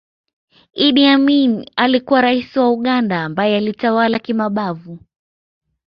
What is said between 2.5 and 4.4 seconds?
wa Uganda ambaye alitawala